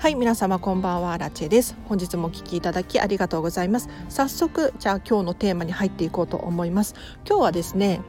[0.00, 1.18] はい皆様こんばんは。
[1.18, 1.76] ラチェです。
[1.86, 3.90] 本日もお聞きいただきありがとうございます。
[4.08, 6.94] 早速じゃあ今日のテーマに入っていこうと思います。
[7.28, 8.00] 今日はですね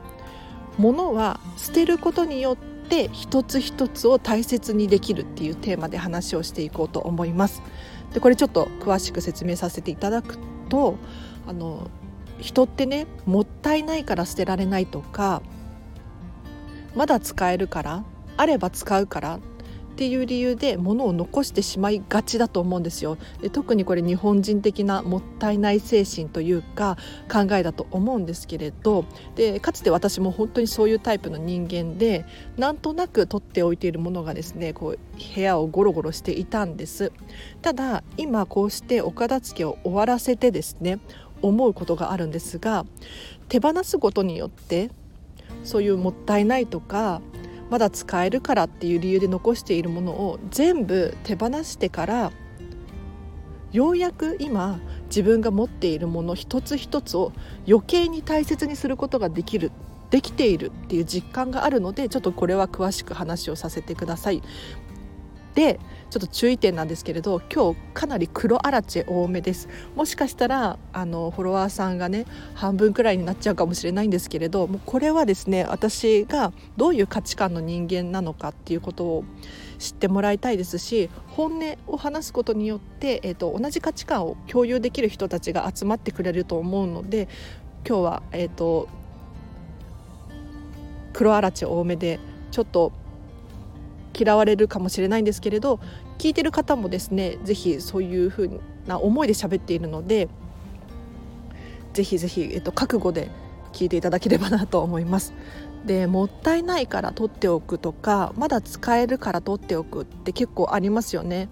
[0.77, 2.55] 物は捨てることによっ
[2.87, 7.61] て一つ一つを大切にできるっていうテーマで話をしていこうと思います。
[8.13, 10.37] でこれちょっと詳しく説明させていただく
[10.69, 10.95] と
[11.45, 11.91] あの
[12.39, 15.41] 人ってねもったいないから捨てられないとか
[16.95, 18.05] まだ使えるから
[18.37, 19.39] あれば使うから
[20.01, 23.19] ていう理由で物を残してしまいがちだと思うんですよ。
[23.39, 26.97] で特にこれ日本人的なもったいない精神というか
[27.31, 29.05] 考えだと思うんですけれど。
[29.35, 32.25] でかつて私も本当にそういうタイプの人間で
[32.57, 34.99] なんとなく取っておいているものがですねこう
[35.35, 37.11] 部屋をゴロゴロしていたんです。
[37.61, 40.97] ただ今こうしてお片付けを終わらせてですね
[41.43, 42.87] 思うことがあるんですが
[43.49, 44.89] 手放すことによって
[45.63, 47.21] そういうもったいないとか
[47.71, 52.31] まだ使えるからっていう理由で残しているものを全部手放してから
[53.71, 57.31] ようやく今自分が持っているもの一つ一つを
[57.65, 59.71] 余計に大切にすることができる
[60.09, 64.43] できているっていう実感があるのでちょっとこれは詳しく話をさせてください。
[65.55, 69.69] でちょっと注意点なんですけれど今日かなり黒アラチェ多めです。
[69.95, 79.23] もしかしたらあのフォロワーさんがね半分くらいになっちゃうかもしれないんですけれどもうこれはですね私がどういう価値観の人間なのかっていうことを
[79.79, 87.27] 知ってもらいたいですし本音を話すことによって、えーと、同じ価値観を共有できる人たちが集まってくれると思うので
[87.87, 88.89] 今日は、えーと、と
[91.13, 92.19] 黒アラチェ多めで
[92.51, 92.91] ちょっと
[94.17, 95.79] 嫌われるかもしれないんですけれど
[96.17, 100.27] 聞いてる方もですね是非そういうふうな思いで喋っているので
[101.93, 103.29] 是非是非、えっと、覚悟で
[103.73, 105.33] 聞いていただければなと思います。
[105.85, 111.49] でもったいないから取っておくとかまだ使えるから取っておくって結構ありますよね。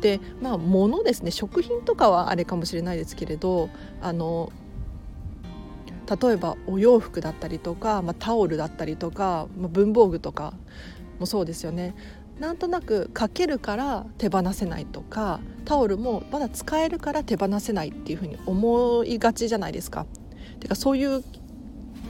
[0.00, 3.70] でまあ物ですね食品とかはあれかもしれないですけれど
[4.00, 4.52] あの
[6.22, 10.52] 例えばお洋服だったりとか、まあ、タオルだったりとか、まあ、文房具とか
[11.18, 11.94] もそうですよね
[12.38, 20.06] なんとなくかけるから手放せないとかタオルもまだ使えるから手放せないっていうふうに思いがちじゃないですか。
[20.58, 21.22] てかそういう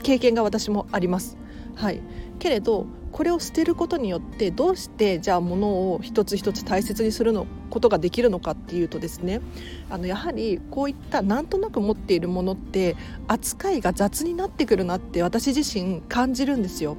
[0.01, 1.37] 経験が私もあります。
[1.75, 2.01] はい、
[2.39, 9.41] けれどこれを捨てることによってどうしてじゃあ物を一つ一つ大切にするのことができるのかっていうとですね
[9.89, 12.95] あのやはりこういったなんとなく持っているものって
[13.27, 16.97] 扱いが雑になってくるなって私自身感じるんですよ。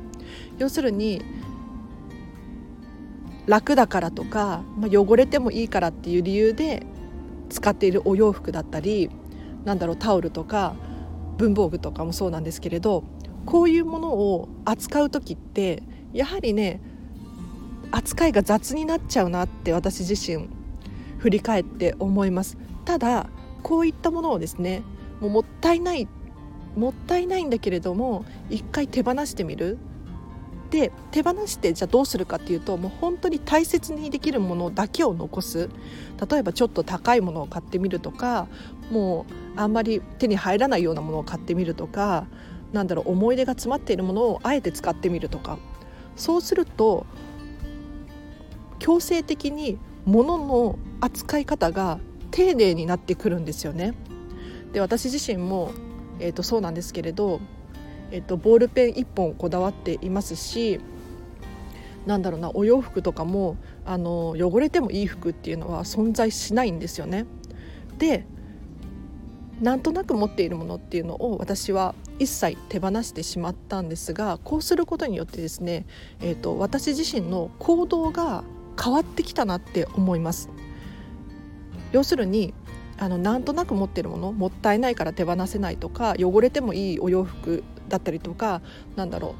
[0.59, 1.23] 要するに
[3.47, 6.87] 楽だからとか、まあ、汚れてもいいからっていう理由で
[7.49, 9.11] 使っているお洋服だったり
[9.65, 10.75] なんだろうタオルとか
[11.37, 13.05] 文房具とかもそうなんですけれど
[13.45, 16.81] こういうものを扱う時ってやはりね
[17.93, 20.49] 扱いが雑になっちゃうなって私自身
[21.19, 22.59] 振り返って思います。
[22.85, 23.29] ただ
[23.63, 24.83] こういったものをですね
[25.21, 26.09] もうもったいない
[26.77, 29.79] もったいないんだけれども一回手放してみる。
[30.77, 35.71] で手放してじゃあどうするかっていうともう本当に大切にできるものだけを残す
[36.31, 38.47] 例えばちょっと高いものを買ってみるとか
[38.91, 39.25] も
[39.57, 42.27] うあんまり手に入らないようなものを買ってみるとか
[42.75, 45.59] なんだろう思い出が詰まっているものをあえて使ってみるとか
[46.15, 47.07] そうすると
[48.79, 52.01] 強制的に物の扱い方が
[52.33, 53.95] 丁寧になってくるんですよね。
[54.75, 55.71] で私自身も、
[56.21, 57.41] えー、とそうなんですけれど
[58.11, 60.81] えっと、ボールペン1本こだわっていますし
[62.07, 67.27] なんだろうなお洋服とかもあの汚れてもいい服っていうのは存在しないんですよね。
[67.99, 68.27] で
[69.61, 75.87] なんとなく持っているものっていうのを私は一切手放してしまったんですがこうすることによってですね、
[76.21, 78.45] えーと私自身の行動が
[78.81, 80.51] 変わってきたなって思います。
[81.93, 82.53] 要するに
[82.99, 88.63] あのなんとなく持ってるものもったいないから手放せないとか汚れてもいいお洋服だったりとか
[88.97, 89.35] なんだろう。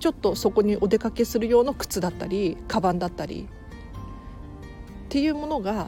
[0.00, 3.48] ちょっとそこにお出かけする用の靴だったりカバンだったり
[5.06, 5.86] っていうものが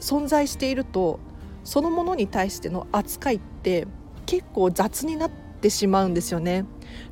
[0.00, 1.20] 存在していると
[1.64, 3.86] そのものに対しての扱いって
[4.24, 6.64] 結構雑になっててしまうんですよね。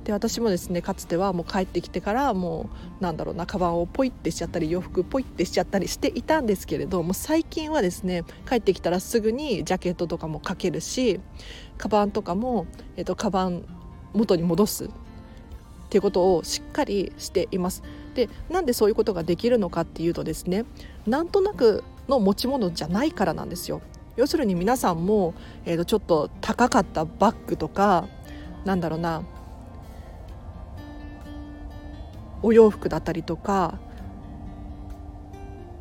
[0.04, 2.70] で私もですねかつてはもう帰ってきてからも
[3.00, 11.20] うなんだろうなカバンをポイってしちゃったり洋服ポイってしちゃったりしていたんですけれども最近はですね帰ってきたらすぐにジャケットとかもかけるし
[11.76, 12.66] カバンとかも、
[12.96, 13.64] えーと、カバン
[14.14, 14.88] 元に戻すっ
[15.88, 17.82] ていうことをしっかりしています。
[18.14, 20.64] でなんでそういうことができるのかっていうとですね
[21.06, 23.82] なんとなくの持ち物じゃないからなんですよ。
[24.16, 25.34] 要するに皆さんも、
[25.66, 28.08] えー、とちょっと高かったバッグとか
[28.66, 29.22] なんだろうな。
[32.42, 33.78] お洋服だったりとか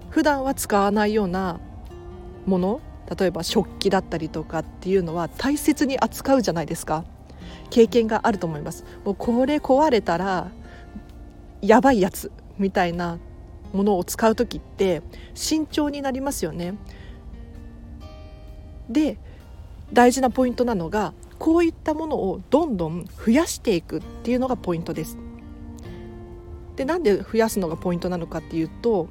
[0.10, 1.60] 普段は使わないような
[2.46, 2.80] もの
[3.20, 7.04] 例えば食器だったりとかっていうのは大切に扱うじゃないですか。
[7.70, 8.86] 経験があると思います。
[9.04, 10.50] もうこれ壊れたら
[11.62, 13.20] やばいやつみたいな
[13.74, 15.02] ものを使う時って
[15.34, 16.76] 慎重になりますよね。
[18.90, 19.18] で
[19.92, 25.18] 大事なポイントなのがこういったものをどんどん増やしていくっていうのがポイントです
[26.76, 29.08] でなんで増やすのがポイントなのかっていうと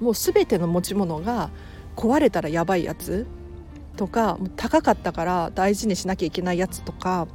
[0.00, 1.50] もう全ての持ち物が
[1.96, 3.26] 壊れたらやばいやつ
[3.96, 7.28] とか高かったから大事にしなきゃいけないやつとか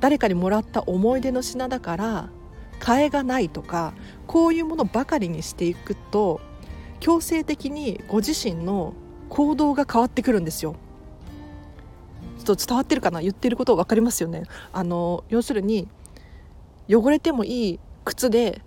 [0.00, 2.28] 誰かにもらった思い出の品だから
[2.80, 3.94] 替えがないとか
[4.26, 6.40] こういうものばかりにしていくと
[7.00, 8.94] 強制的にご自身の
[9.28, 10.76] 行動が変わってくるんですよ。
[12.52, 14.44] っと伝わってるかな言ってること分かりますよね。
[14.72, 15.88] あの要するに
[16.88, 18.60] 汚れてもいい靴で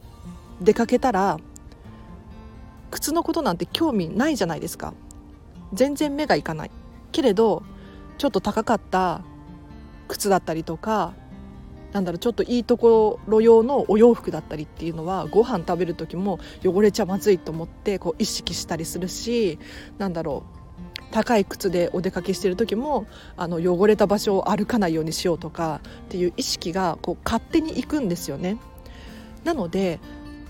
[0.62, 1.40] 出かけたら
[2.92, 4.94] 靴のことなんて興味ないじゃないですか
[5.74, 6.72] 全然目がいかない
[7.12, 7.64] けれど
[8.18, 9.22] ちょっと高かった
[10.08, 11.14] 靴だったりとか
[11.94, 19.60] なんだろうちょっといいところ用のお洋服だったりっていうのはご飯食べる時も汚れちゃまずいと思ってこう意識したりするし
[19.98, 20.57] なんだろう
[21.12, 23.08] 高い靴でお出かけしてる時も
[23.38, 28.58] あの汚れた場所を歩かないようにしようとかっていう意識がこう勝手にいくんですよね。
[29.44, 30.00] なので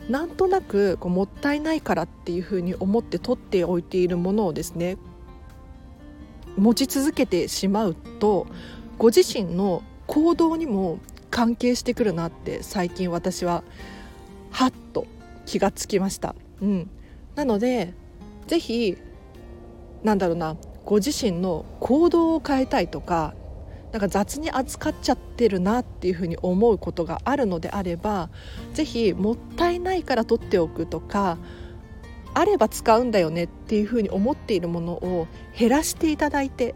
[0.10, 4.98] なんとなくこうもったいないからっていうふうに思って取っておいているものをですね
[6.58, 8.48] 持ち続けてしまうと
[8.98, 11.00] ご自身の行動にも
[11.30, 13.64] 関係してくるなって最近私は
[14.50, 15.06] はっと
[15.46, 16.36] 気がつきました。
[16.62, 16.90] うん、
[17.36, 17.94] なので
[18.48, 18.98] ぜひ
[20.04, 23.34] なんだろうなご自身の行動を変えたいとか
[23.92, 28.30] なんか雑に扱っちゃってるなっていうふうに思うことがあるのであれば
[28.74, 31.38] 是非もったいないから取っておくとか
[32.34, 35.28] あれば使うんだよねっていうふうに思っているものを
[35.58, 36.76] 減らしていただいて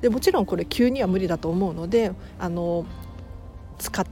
[0.00, 2.86] でもちろんこれ急には無理だと思うのであの
[3.78, 4.04] 使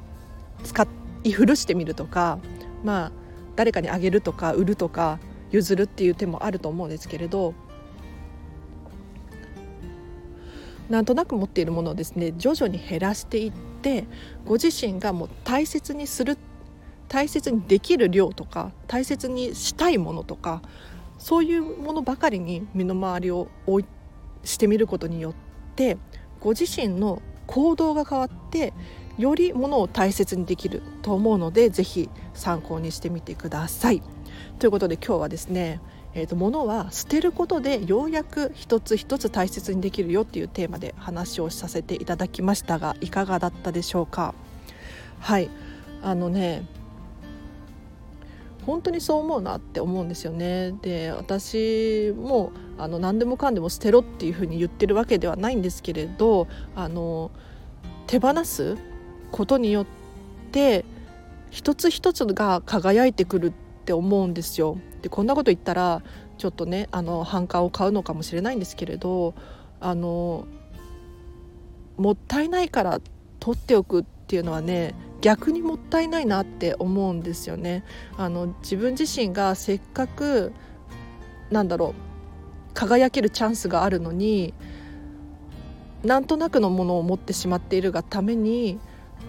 [0.65, 0.87] 使
[1.25, 2.39] い古してみるとか
[2.83, 3.13] まあ
[3.55, 5.19] 誰かにあげるとか売るとか
[5.52, 7.54] 譲るっていう手もあると思うんですけれど
[10.88, 13.52] なんとなく持っているものをですね徐々に減らしていっ
[13.82, 14.04] て
[14.44, 16.37] ご自身がもう大切にする
[17.08, 20.62] 大切にできる量とか大切にしたいものとか
[21.19, 23.84] そういうものばかりに身の回りを置い
[24.44, 25.34] してみることによっ
[25.76, 25.96] て
[26.40, 28.72] ご自身の行動が変わって
[29.19, 34.02] よりものを大切にできると思うので是非参考にしてみてください。
[34.58, 35.81] ということで今日はですね
[36.14, 44.34] えーと、物は捨てることでようやく一つ一つ大切にできるよっていうテーマで話をさせていただきましたがいかがだったでしょうか？
[45.20, 45.49] はい。
[46.02, 46.66] あのね
[48.66, 50.72] 本当にそう思うなって思うんですよね。
[50.82, 56.46] で私もあの何でもかんでも捨てろっていうふうに言ってるわけではないんですけれど
[56.76, 57.31] あの
[58.06, 58.76] 手放す
[59.31, 59.87] ことによっ
[60.52, 60.84] て
[61.50, 63.52] 一つ一つが輝いてくる
[63.82, 66.02] って思うんですよでこんなこと言ったら
[66.38, 69.34] ちょっとねあの反感を買うのかもしれないんですけれど
[69.81, 70.46] あの
[71.96, 73.00] もったいないから
[73.40, 77.85] 取っておくっていうのはね逆にもったいないなって思うんですよね。
[78.16, 80.52] あの自分自身がせっかく
[81.50, 84.54] なんだろう輝けるチャンスがあるのに
[86.02, 88.80] なんとなくのものを持ってしまっているがために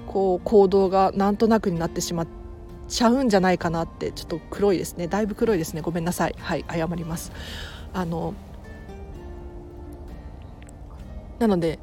[0.07, 2.42] こう行動がなんとなくになってしまって
[2.87, 5.07] ちゃうんじゃないかなってちょっと黒いですね。
[5.07, 5.81] だいぶ黒いですね。
[5.81, 6.35] ごめんなさい。
[6.37, 7.31] はい謝ります。
[7.93, 8.33] あの
[11.39, 11.79] なので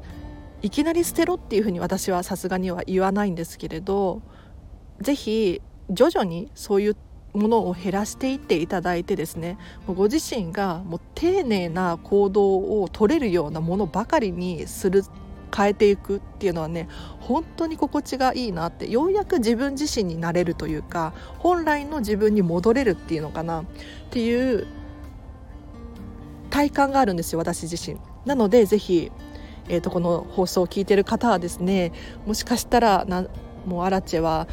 [0.61, 4.21] いきなり捨てろっていうふうに私はさすがには言わないんですけれど
[4.99, 6.97] 是非徐々にそういう
[7.33, 15.03] ものを減らしていっていただいてですねご自身がもう丁寧な行動を取れるようなものばかりにする
[15.55, 16.87] 変えていくっていうのはね
[17.19, 23.65] 本当に心地がいいなってようやく自分自身になれるというか本来の自分に戻れるっていうのかなっ
[24.09, 24.67] ていう
[26.49, 27.97] 体感があるんですよ私自身。
[28.25, 29.11] なのでぜひ、
[29.67, 31.91] えーと、この放送を聞いてる方はですね
[32.25, 33.25] もしかしたらな
[33.65, 34.47] もうアラチェは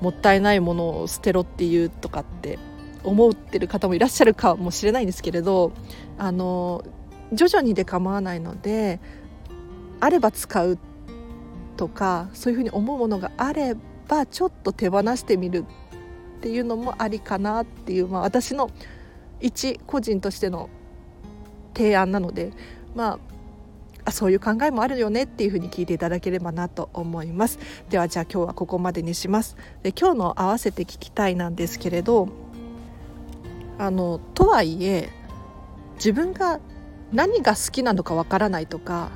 [0.00, 2.58] もったいないものを捨てろっていうとかって
[3.04, 5.72] 思ってる方もいらっしゃるかもしれないんですけれど
[6.18, 6.84] あの
[7.32, 9.00] 徐々にで構わないので
[10.00, 10.78] あれば使う
[11.76, 13.76] とかそういうふうに思うものがあれ
[14.08, 15.64] ばちょっと手放してみる
[16.38, 18.70] っていうのもありかなっていう、まあ、私の
[19.40, 20.68] 一個人としての
[21.74, 22.52] 提案なので
[22.94, 23.18] ま
[24.04, 27.58] あそういう考えもあるよねっていうふうに聞いていただければなと思います。
[27.88, 29.56] ではじゃあ今日はここまでにします。
[29.82, 32.28] で今日の合わせて聞きたいなんですけれど
[33.78, 35.08] あのとはいえ
[35.96, 36.60] 自分が
[37.12, 39.10] 何が好きなのかわからないとか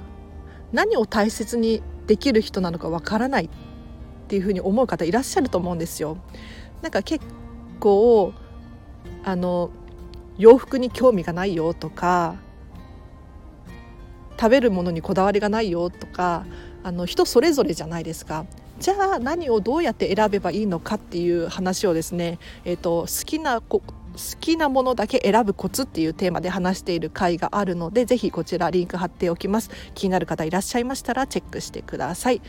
[0.72, 3.48] 何を大切にできる人なのかわからないっ
[4.28, 6.18] ていうふうに思う方いらっしゃると思うんですよ。
[6.82, 7.24] なんか結
[7.80, 8.32] 構
[9.24, 9.70] あの
[10.36, 12.36] 洋服に興味がないよとか
[14.38, 16.46] 食べるものにこだわりがないよとか
[16.84, 18.46] あの人それぞれじゃないですか。
[18.78, 23.60] じゃあ何をどうやって選べばいいのかっていう話をですね、えーと、好きな
[24.14, 29.70] 好きなものだけ選ぶコツっていうテーマで話している回があるのでぜひこちらリンク貼っておきます。
[29.94, 32.42] 気になる方いらっしゃいましたらチェックしてください。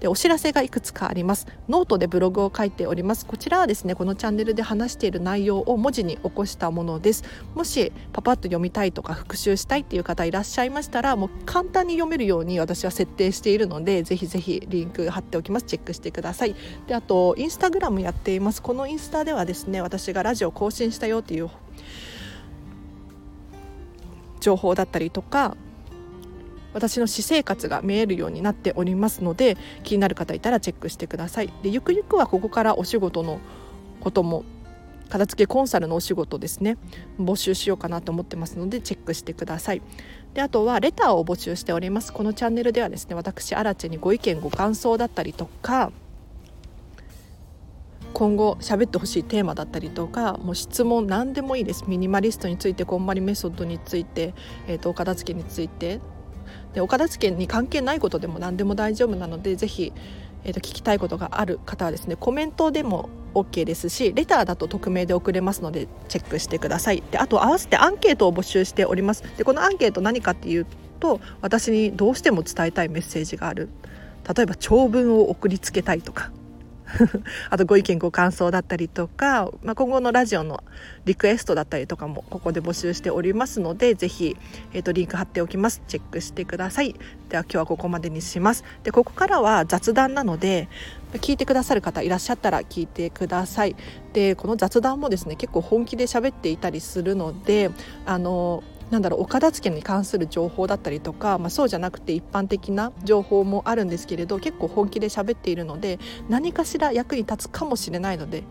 [0.00, 1.46] でお知らせがいくつかあります。
[1.68, 3.24] ノートでブログを書いております。
[3.24, 7.24] こちらはですねこのチャンネルで話している内容を文字に起こしたものです。
[7.54, 15.66] もしパパッと読みたいとか復習したいっていう方いらっしゃいましたらもう簡単に読めるように私は設定しているのでぜひぜひリンク貼っておきます。
[15.66, 16.54] チェックしてください。
[16.86, 18.60] であとインスタグラムやっています。
[18.60, 21.50] このインスタではですね私がラジオ更新したよっていう
[24.40, 25.56] 情報だったりとか
[26.74, 31.52] 私の私生活が見えるようになっておりますので気になる方いたらチェックしてください。
[31.62, 33.40] でゆくゆくはここからお仕事の
[34.00, 34.44] ことも
[35.08, 36.76] 片付けコンサルのお仕事ですね。
[37.18, 39.82] 募集しようかなと思ってますのでチェックしてください。
[40.34, 42.12] であとはレターを募集しております。
[42.12, 45.92] このチャンネルではですね私アラチェにご意見ご感想だったりとか
[48.12, 51.84] 今後喋ってほしいテーマだったりとかもう質問何でもいいです。
[51.86, 54.34] ミニマリストについてこんまりメソッドについて、
[54.66, 56.00] えーと、お片付けについて
[56.74, 59.92] で岡田付に関係ないことでも何でも大丈夫なのでぜひ、
[60.44, 67.02] えーと、聞きたいことがある方はですねコメントでも OK ですしレターだと匿名で送れますのでチェックしてください。
[67.10, 69.22] であと合わせてアンケートを募集しております。
[69.36, 70.66] でこのアンケート何かっていう
[71.00, 73.68] と私にどうしても伝えたいメッセージがある。
[74.36, 76.30] 例えば長文を送りつけたいとか。
[77.50, 80.62] あとご意見ご感想だったりとか、まあ、今後のラジオの
[81.04, 84.36] リクエストだったりとかもここで募集しておりますのでぜひ、
[84.72, 85.82] えーと、リンク貼っておきます。
[85.86, 86.94] チェックしてください。
[87.28, 88.64] では今日はここまでにします。
[88.82, 90.68] でここからは雑談なので
[91.14, 93.76] 聞いてくださる方いらっしゃったら聞いてください。
[94.12, 97.70] でこの雑談もですね結構本気で喋っていたりするので
[98.06, 98.62] あの
[98.94, 105.98] なんだろうお片付けに関する情報だったりとか、まあ、そうじゃなくて一般的な情報もあるんですけれど結構本気で喋っているので
[106.28, 108.44] 何かしら役に立つかもしれないので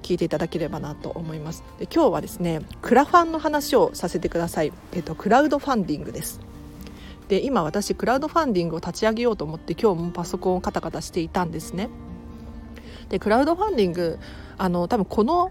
[0.00, 1.64] 聞いていただければなと思います。
[1.80, 6.40] で今日はですねクラファンの話をさせてください、えっと、クラウドファンディングです。
[7.26, 11.88] で今私クラウドファンディングを立ち上げようと思って今日もパソコンをカタカタしていたんですね。
[13.08, 14.20] でクラウドファンディング
[14.58, 15.50] あの多分この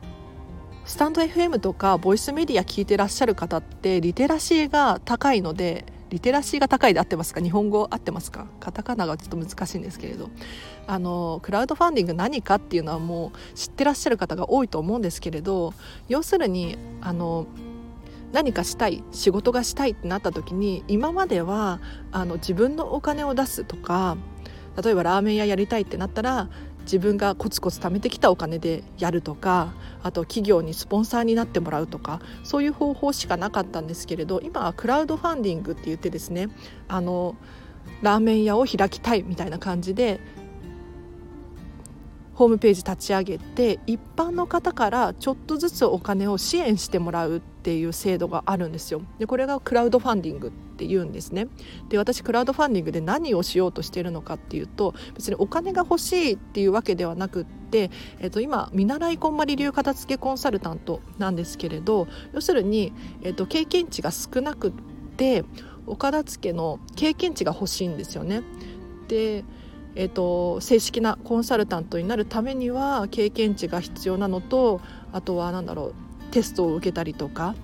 [0.85, 7.39] スタンド FM とかボイスメディア聞いてらっしゃる方ってリテラシーが高いのでリテラシーが高いで合ってますか？
[7.39, 8.47] 日本語合ってますか？
[8.59, 10.29] カタカナがちょっと難しいんですけれど。
[10.87, 15.73] あのクラウドファンディング何かっていうのはもう知ってらっしゃる方が多いと思うんですけれど
[16.09, 17.45] 要するにあの
[18.33, 21.79] 何かしたい仕事がしたいってなった時に今までは
[22.11, 24.17] あの自分のお金を出すとか
[24.83, 26.49] 例えばラーメン屋やりたいってなったら
[26.83, 29.73] 自分がコツコツ貯めてきたお金でやるとか
[30.03, 36.49] あと企業にスポンサーになってもらうとかそういう方法しかなかったんですけれど今はクラウドファンディングって言ってですね
[36.87, 37.35] あの
[38.01, 40.19] ラーメン屋を開きたいみたいな感じで
[42.33, 49.03] ホームページ立ち上げて一般の方からちょっとずつお金を支援してもらうっていう制度があるんですよ。
[49.19, 51.47] でこれがクラウドファンディングって言うんですね。
[51.89, 64.71] で私クラウドファンディングで何をしようとしているのかっていうと別にお金が欲しいっていうわけではなくって、えっと、今見習いこんまり流片付けコンサルタントなんですけれど要するに、えっと、経験値が少なくっ
[65.17, 65.43] て
[65.85, 68.41] お片付けの経験値が欲しいんですよね。
[69.07, 69.43] で
[69.93, 74.79] えーと、正式なコンサルタントになるためには経験値が必要なのと
[75.11, 75.93] あとは何だろう
[76.31, 77.55] テストを受けたりとか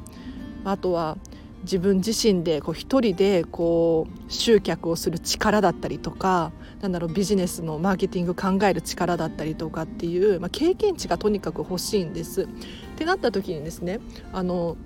[0.66, 1.18] あとは
[1.64, 12.44] 自分自身でこう一人でこう集客をする力だったりとかなんだろうビジネスのマーケティング考える力だったりとかっていう、まあ、経験値がとにかく欲しいんです。
[12.44, 12.48] っ
[12.96, 14.00] てなった時にですね
[14.34, 14.78] あの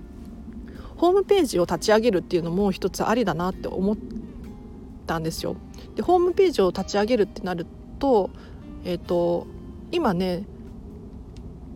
[0.97, 3.97] ホームページを立ち上げるっていうのも一つありだなって思っ
[5.07, 5.55] たんですよ。
[5.95, 7.65] でホームページを立ち上げるってなる
[7.99, 8.29] と,、
[8.85, 9.47] えーと、
[9.91, 10.43] 今ね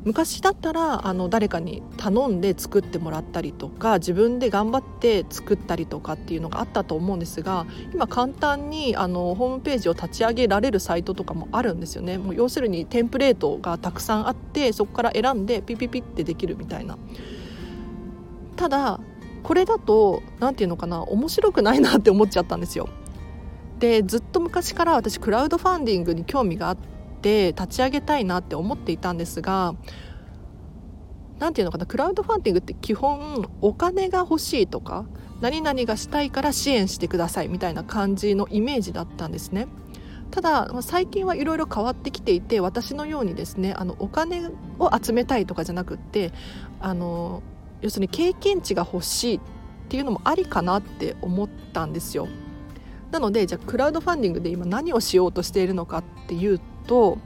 [0.06, 12.20] 昔だったらあの誰かに頼んで作ってもらったりとか自分で頑張って作ったりとかっていうのがあったと思うんですが今簡単にあのホームページを立ち上げられるサイトとかもあるんですよね。
[12.20, 17.00] もう要するにテンプレートがたくさんあってそこから選んでピピピってできるみたいな。
[18.56, 19.00] ただ
[19.42, 22.90] これだと何て言うのかな面白くないなって思っちゃったんですよ。
[23.80, 26.78] でずっと昔から私クラウドファンディングに興味があっ
[27.26, 29.74] て立ち上げたいなって思っていたんですが
[31.40, 35.06] 何て言うのかなクラウドファンディングって基本お金が欲しいとか
[35.42, 39.68] 何々がしたいから支援してくださいみたいな感じのイメージだったんですね。
[40.32, 46.32] ただ最近はいろいろ変わってきていて私のようにですねあのお金を集めたいとかじゃなくって
[46.80, 47.42] あの
[47.82, 49.42] 要するに経験値が欲しいっ
[49.88, 52.28] ていうのもありかなって思ったんですよ。
[53.12, 57.18] なのでじゃあクラウドファンディングで今何をしようとしているのかっていうと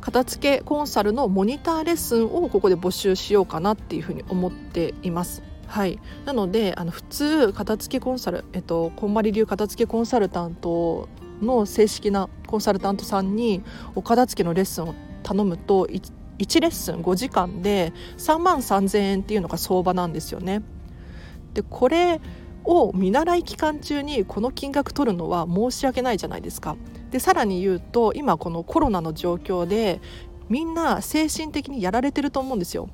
[0.00, 5.42] 片付けコンサルのモニターレッスンをここで募集しようかなっていうふうに思っています。
[5.66, 11.08] はい、なのであの普通片付けコンサル、えっと、こんまり流片付けコンサルタント
[11.40, 13.62] の正式なコンサルタントさんに
[13.94, 20.62] お片付けのレッスンを頼むと 1, 1レッスン5時間で3万3,000円っていうのが相場なんですよね。
[21.54, 22.20] でこれ
[22.64, 26.76] を見習い期間中にこの金額取るのは申し訳ないじゃないですか。
[27.10, 30.00] でさらに言うと今このコロナの状況で
[30.48, 32.88] みんな精神的にやられてると思うんですよ。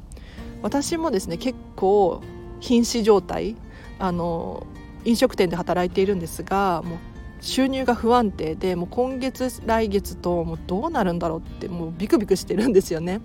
[0.63, 2.21] 私もですね結構
[2.61, 3.57] 瀕死状態
[3.99, 4.67] あの
[5.05, 6.99] 飲食店で働いているんですがもう
[7.41, 13.21] 収入が不安定でもう今月来月ともうどうなるんだろうってもうビクビクしてるんですよね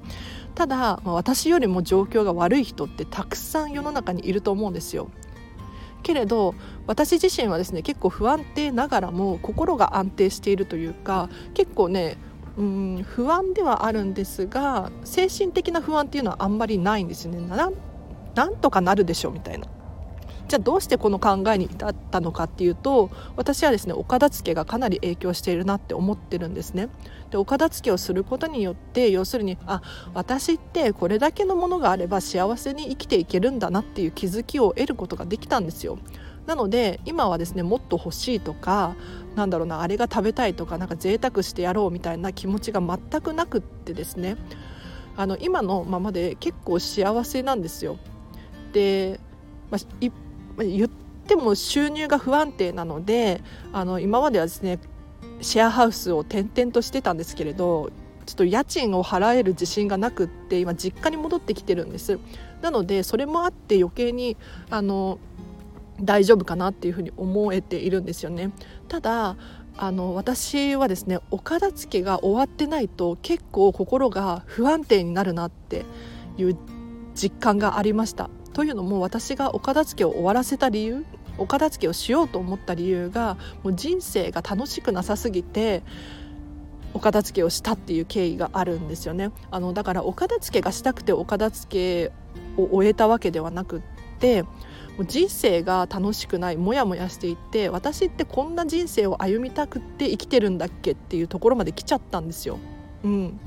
[0.53, 5.09] ただ、私よりも状況が悪い人ってたくさん世の中にいると思うんですよ
[6.05, 6.53] けれど
[6.85, 12.17] 私自身はですね結構不安定ながらも心が安定しているというか結構ね
[12.57, 17.39] うん不安ではあるんですが精神的な不安っていうのはあんまりないんですよね。
[18.35, 19.67] なんとかなるでしょうみたいな。
[20.47, 26.89] じゃあどうしてこの考えに至ったのかっていうと私はですねお片付けがかなり影響しているなって思ってるんですね。
[27.31, 29.81] でお片付けをすることによって要するにあ
[30.13, 35.97] 私ってこれだけのものがあれば幸せに生きていけるんだなっていう気づきを得ることができたんですよ。
[36.45, 38.95] なので今はですねもっと欲しいとか
[39.35, 44.37] なんだろうなあれが食べたいとかなんか贅沢してやろうみたいな気持ちが全くなくってですね
[45.17, 47.97] あの今のままで結構幸せなんですよ。
[48.73, 49.19] で、
[49.71, 50.13] まあ、一
[50.57, 50.89] 言っ
[51.27, 53.41] ても収入が不安定なので
[53.73, 54.79] あの今まではですね
[55.41, 57.91] シェアハウスを転々としてたんですけれど
[58.25, 62.19] ちょっと家賃を払える自信がなくって今実家に戻ってきてるんです。
[62.61, 64.37] なのでそれもあって余計に
[64.69, 65.19] あの
[66.01, 68.51] 大丈夫かなっていうふうに思えているんですよね。
[68.87, 69.37] ただ
[69.77, 75.85] あの私はですねお片付けが終わってないと結構心が不安定になるなって
[76.37, 76.57] いう
[77.13, 78.29] 実感がありました。
[78.55, 81.05] というのも私がお片付けを終わらせた理由
[81.37, 85.83] お片付けをしようと思った理由がもう人生が楽しくなさすぎて
[86.93, 92.13] お片付けをしたっていう経緯があるんですよねあのだからお片付けがしたくてお片付け
[92.55, 93.81] を終えたわけではなくっ
[94.19, 94.49] ても
[94.99, 102.57] う人生が楽しくないモヤモヤしていて私ってこんな人生を歩みたくって生きてるんだっけっていうところまで来ちゃったんですよ。
[103.03, 103.39] うん、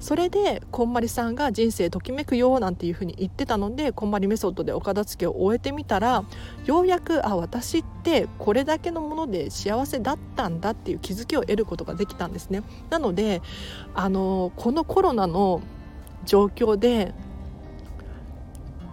[0.00, 6.24] それでこんまりさんが人生ときめくよなんていうふうに言ってたのでこんまりメソッドでお片付けを終えてみたら
[6.64, 12.62] ようやくあ私ってこれだけのもので幸せだったんだっていう気づきを得ることができたんですね。
[12.88, 13.42] なので
[13.94, 15.60] あのこのコロナの
[16.24, 17.14] 状況で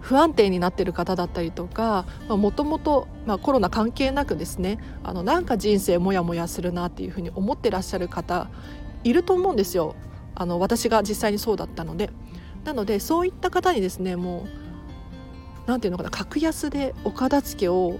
[0.00, 3.06] 不安定になってる方だったりとかもともと
[3.42, 8.48] コロナ関係なくですねあのなんか人生モヤモヤするなっていうふうに思ってらっしゃる方
[9.04, 9.94] いると思うんですよ
[10.38, 12.10] あの私が実際にそうだったので
[12.64, 14.48] なのでそういった方にですねもう
[15.66, 17.98] 何て言うのかな格安でお片付けを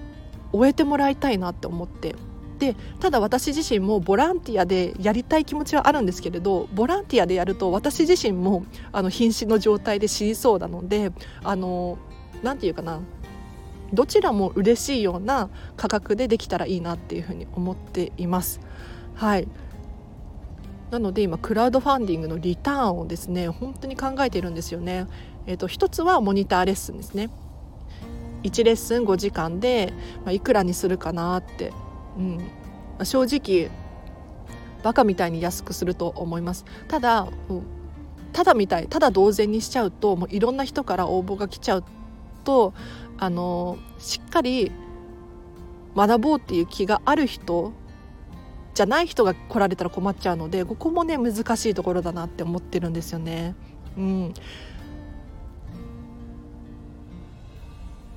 [0.53, 2.15] 終えてもらいたいなって思って
[2.59, 11.99] でただ私自身もボランティアでやりたい気持ちはあるんですけれどボランティアでやると私自身もあの瀕死の状態で死にそうなのであの
[12.43, 13.01] 何て言うかな
[13.93, 18.61] どちらも嬉しいような価格でできたらいいなっていうふうに思っています。
[19.15, 19.49] はい
[20.91, 25.07] なので今クラウドファンディングのリターンをですね本当に考えているんですよね。
[25.47, 27.31] えーと、一つはモニターレッスンですね。
[28.43, 29.93] 1レッスン5時間で、
[30.25, 31.73] まあ、いくらにするかなって、
[32.17, 32.41] うん、
[33.05, 33.71] 正直
[34.83, 36.65] バカみたいに安くすると思います。
[36.87, 37.29] ただ、
[38.33, 41.85] ただみたいただ同然にしちゃうともういろんな人から応募が来ちゃう
[42.45, 42.75] と
[43.17, 44.71] あのしっかり
[45.97, 47.73] 学ぼうっていう気がある人
[48.79, 53.57] じゃない人が来られたら困っちゃうのでここもね難しいところだなって思ってるんですよね。
[53.97, 54.35] うん、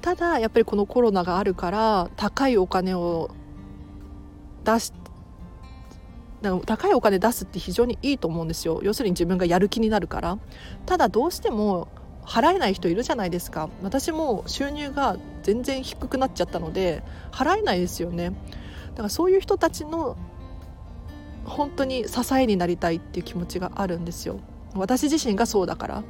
[0.01, 3.31] ただやっぱりこのコロナがあるから高いお金を
[4.63, 4.93] 出し
[6.67, 8.81] 高いお金出すって非常にいいと思うんですよ。
[8.83, 10.37] 要するに自分がやる気になるから。
[10.85, 11.87] ただどうしても
[12.23, 13.67] 払えない人いるじゃないですか。
[13.81, 18.33] 私も収入が全然低くなっちゃったので払えないですよね。
[18.91, 20.17] だからそういう人たちの
[21.45, 24.39] 本当に支えになりたいっていう気持ちがあるんですよ。
[24.75, 26.03] 私自身がそうだから。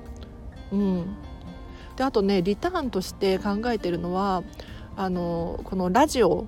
[0.72, 1.16] うん。
[1.96, 4.44] であとねリターンとして考えてるのは
[4.96, 6.46] あのこのラジオ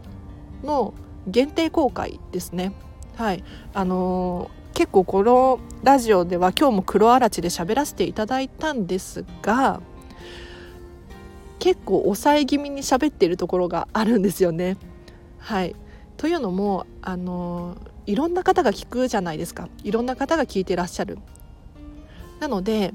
[0.63, 0.93] の
[1.27, 2.73] 限定公開ですね。
[3.15, 3.43] はい。
[3.73, 9.81] あの結構このラジオでは今日も黒あらちで喋らせていただいたんですが
[11.59, 14.77] 結構抑え気味に喋っているところがあるんですよね。
[15.37, 15.75] はい。
[16.17, 21.17] というのもあのいろんな方が聞くじゃないですかいろんな方が聞いてらっしゃる。
[22.39, 22.93] なので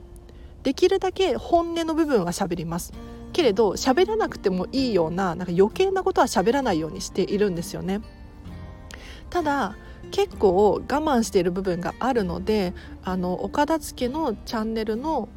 [0.63, 2.93] できるだけ本音の部分は喋ります
[3.33, 8.01] けれど喋らなくてもいいようななんか余計なことは喋らないようにしているんですよね。
[9.31, 9.77] ただ
[10.11, 15.29] 結構我慢している部分があるのであのお片付けのチャンネルの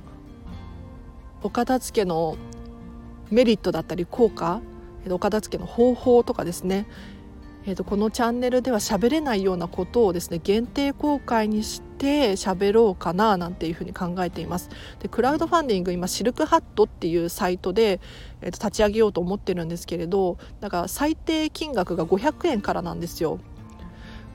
[1.43, 2.37] お片付けの
[3.29, 4.61] メリットだったり効果
[5.09, 6.85] お片付けの方法とかですね
[7.65, 14.69] えーと、このチャンネルでは喋れないようなことをですね限定公開にして喋ろうかななんていうふうに考えています。
[14.99, 17.99] でクラウドファンディング今シルクハットっていうサイトで、
[18.41, 23.39] えーと立ち上げようと思ってるんですけれどだから最低金額が500円からなんですよ。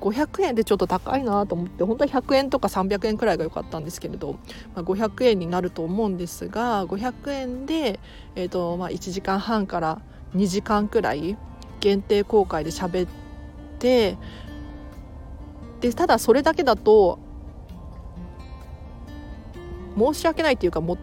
[0.00, 4.34] 500円でちょっと高いなと思って本当は100円とか300円くらいが良かったんですけれど、
[4.74, 7.98] まあ、500円になると思うんですが500円で、
[8.34, 10.00] えーとまあ、1時間半から
[10.34, 11.36] 2時間くらい
[11.80, 13.10] 限定公開で喋っ
[13.78, 14.16] て
[15.80, 17.18] でただそれだけだと
[19.98, 20.98] 申し訳ないっていうかも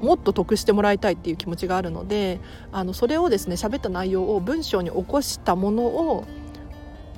[0.00, 2.40] もっと得してもらいたいっていう気持ちがあるので
[2.72, 6.24] あのそれをですね喋った内容を文章に起こしたものを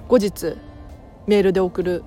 [0.08, 0.56] 後日
[1.26, 2.04] メールで送る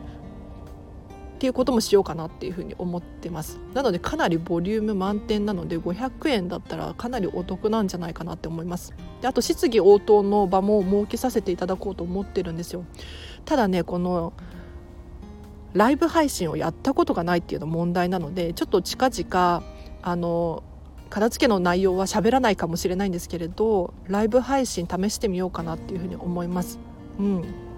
[1.39, 3.62] っていうこともしようかなっていうふうに思ってます。
[3.73, 8.93] なのでかなりボリューム満点なので500円だったらかなりお得なんじゃないかなって思います。
[9.21, 12.84] であと質疑応答の場も設けさせていただこうと思ってるんですよ。
[13.45, 14.34] ただねこの
[15.71, 19.63] ライブ配信をやったことがないっていうの問題なのでちょっと近々
[20.02, 20.62] あの
[21.10, 26.80] 片付けの内容は喋らないかもしれないんですけれどライブ配信試してみようかなっていうふうに思います。
[27.17, 27.68] うん。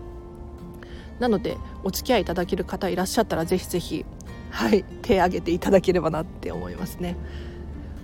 [1.22, 4.06] なのでお付き合いいただける方いらっしゃったらぜひぜひ
[4.50, 7.16] はい手挙げていただければなって思いますね。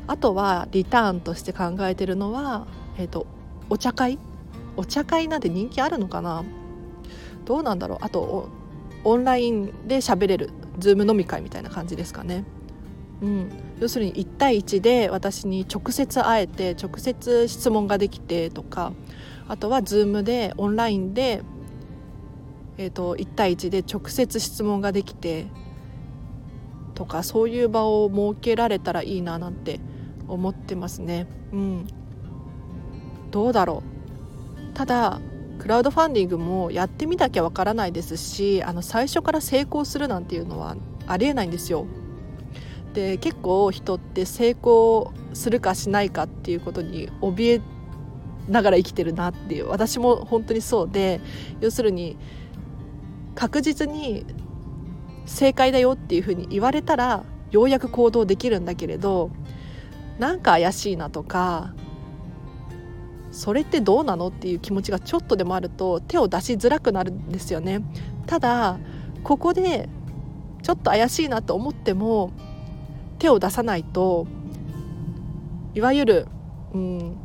[0.05, 3.25] あとはリターンとして考えてるのはえっ、ー、と
[3.69, 4.19] お茶会？
[4.77, 6.45] お茶会なんて人気あるのかな？
[7.43, 7.97] どうなんだろう？
[8.01, 8.49] あと
[9.03, 12.45] オンラインで喋れるズーム飲み会みたいな感じですかね。
[13.19, 13.49] うん、
[13.79, 18.93] 要するに1対1で私に直接会えて直接質問ができてとか
[19.47, 21.41] あとは Zoom でオンラインで
[22.77, 25.47] えーと、1対1で直接質問ができて
[26.93, 29.79] とかそういう場を設けられたらいいななんて
[30.27, 31.27] 思ってますね。
[31.51, 31.87] うん、
[33.31, 33.83] どうだろ
[34.71, 35.21] うただ
[35.59, 40.75] クラウドファンディングもやってみなきゃわからないですしあの最初から成功するなんていうのは
[41.07, 41.85] ありえないんですよ。
[42.93, 47.61] で結構人って成功するかしないかっていうことに怯え
[48.51, 51.21] ながら生きてるなっていう私も本当にそうで
[51.59, 52.17] 要するに
[53.37, 54.25] 確実に
[55.27, 59.29] 正解だよっていうふうに言われたらようやく行動できるんだけれど
[60.17, 61.75] なんか怪しいなとか
[63.31, 67.83] それってどうなのっていう気持ちがちょっとでもあると手を出しづらくなるんですよね。
[68.25, 68.79] ただ
[69.23, 69.87] ここで
[70.63, 72.31] ちょっと怪しいなと思っても
[73.19, 74.25] 手を出さないと
[75.75, 76.27] いわゆる、
[76.73, 77.17] うん、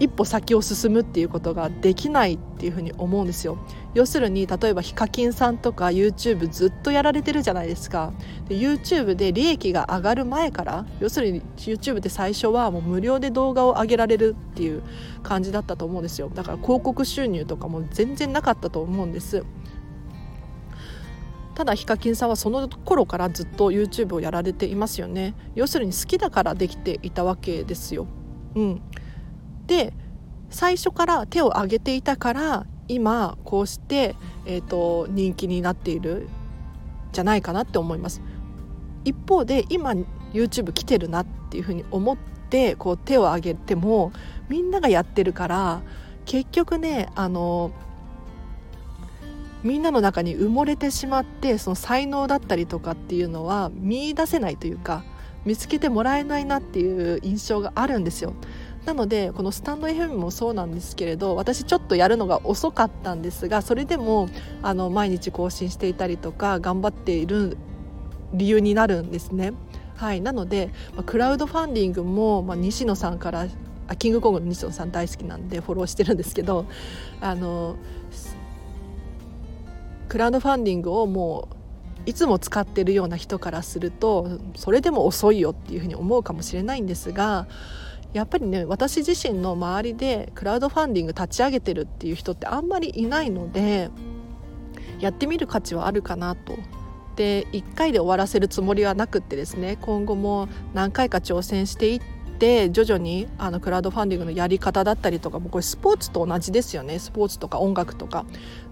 [0.00, 3.58] 一歩先を進むっていうことができないっていうふうに思うんですよ。
[3.94, 8.12] 要するに例えばヒカキンさんとか YouTube ずっとやられてるじゃないですか。
[8.48, 14.82] で YouTube で利益が上がる前から要するに YouTube って最初はもう無料で動画を上げられるっていう
[15.22, 16.30] 感じだったと思うんですよ。
[16.32, 19.44] だから広告収入とかも全然なかったと思うんです。
[21.58, 25.34] ただヒカキンさんはその頃からずっと YouTube をやられていますよね。
[25.56, 28.06] 要するに好きだからできていたわけですよ。
[28.54, 28.82] うん。
[29.68, 29.92] で
[30.50, 36.26] 最初から手を挙げていたから今こうして、えーと、人気になっている
[37.12, 38.22] じゃないかなって思います
[39.04, 39.92] 一方で今
[40.32, 44.12] YouTube 来てるなっていうふうに思ってこう手を挙げても
[44.48, 45.82] みんながやってるから
[46.24, 47.70] 結局ねあの
[49.62, 55.04] みんなの中に埋もれてしまってその才能だったりとかっていうのは見いだせないというか
[55.44, 58.34] 見つけてもらえないなっていう印象があるんですよ。
[58.84, 64.28] なのでこのスタンド FM もそうなんですけれど私ちょっとやるのが遅かったんですがそれでも
[64.62, 67.58] あの毎日更新していたりとか頑張っている
[68.32, 69.52] 理由になるんですね。
[69.96, 70.70] はい、なので、
[71.06, 73.48] クラウドファンディングも、まあ、西野さんから
[73.88, 76.66] あキングコングの西野さん大好きなんでフォローしてるんですけど
[77.20, 77.76] あの
[80.08, 81.48] クラウドファンディングをも
[82.06, 87.46] ういつも使ってるような人からするとそれでも遅いよっていうふうに思うかもしれないんですが
[88.12, 93.90] やっぱりね私自身の周りでクラウドファンディング立ち上げてるっていう人ってあんまりいないので
[94.98, 96.56] やってみる価値はあるかなと。
[97.16, 102.00] で1回で終わらせるつもりはなくってですね今後も何回か挑戦していっ
[102.38, 108.24] て徐々にあのクラウドファンディングのやり方だったりとかもこれスポーツと同じですよねスポーツとか音楽とか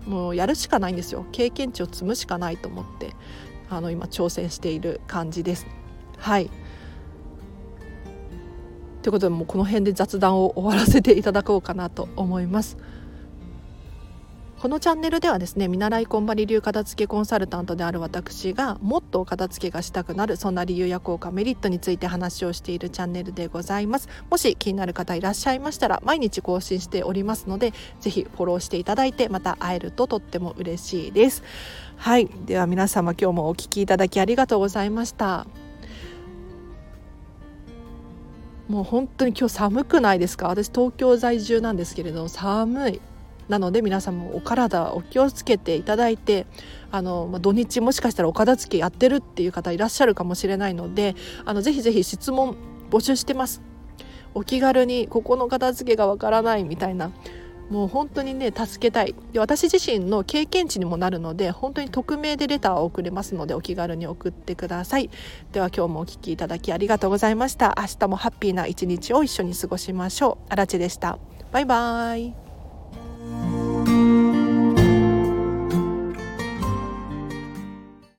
[0.07, 3.14] もうやるしかないんですよ経験値を積むしかないと思って
[3.68, 5.66] あの今挑戦している感じです。
[6.18, 6.49] はい
[9.06, 12.76] ということでもうこの辺で雑談を終わらせていただこうかなと思います。
[14.58, 24.08] このチャンネルではですね見習いこんばり流片付けコンサルタントである私がもっと片付けがしたくなるそんな理由や効果メリットについて話をしているチャンネルでございます。
[24.28, 31.44] もし気になる方いらっしゃいましたら毎日更新しておりますのでぜひフォローしていただいてまた会えるととっても嬉しいです。
[31.96, 32.28] はい。
[32.46, 35.46] では皆様今日もお聴きいただきありがとうございました。
[38.68, 40.48] もう本当に今日寒くないですか？
[40.48, 43.00] 私東京在住なんですけれど寒い
[43.48, 46.46] なので皆さんもお体お気をつけていただいて
[46.90, 52.57] あの、まあ、土日もしかしたらお片付けやってるっていう方いらっしゃるかもしれないのであのぜひぜひ質問
[52.90, 53.62] 募集してます。
[54.35, 57.11] お気軽にここの片付けがわからないみたいな
[57.70, 59.14] もう本当にね助けたい。
[59.33, 65.11] で私自身の経験値にもなるので本当に匿名でレターを送れますのでお気軽に送ってください。
[65.52, 67.74] では今日もお聴きいただきありがとうございました。
[67.79, 70.46] 明日もハッピーな一日を一緒に過ごしましょう。
[70.48, 71.18] あらでした。
[71.52, 72.33] バイバー
[73.92, 73.95] イ。